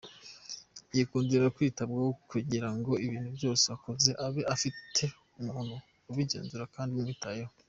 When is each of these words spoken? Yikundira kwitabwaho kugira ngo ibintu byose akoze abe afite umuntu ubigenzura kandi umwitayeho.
Yikundira 0.95 1.53
kwitabwaho 1.55 2.09
kugira 2.31 2.69
ngo 2.75 2.91
ibintu 3.05 3.29
byose 3.37 3.63
akoze 3.75 4.11
abe 4.25 4.41
afite 4.55 5.03
umuntu 5.39 5.75
ubigenzura 6.11 6.65
kandi 6.75 6.91
umwitayeho. 6.95 7.53